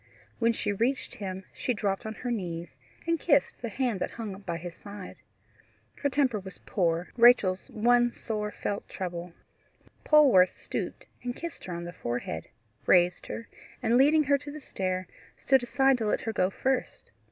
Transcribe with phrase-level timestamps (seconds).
[0.39, 4.33] When she reached him, she dropped on her knees, and kissed the hand that hung
[4.39, 5.17] by his side.
[5.97, 9.33] Her temper was poor Rachel's one sore felt trouble.
[10.03, 12.47] Polwarth stooped and kissed her on the forehead,
[12.87, 13.47] raised her,
[13.83, 15.05] and leading her to the stair,
[15.37, 17.11] stood aside to let her go first.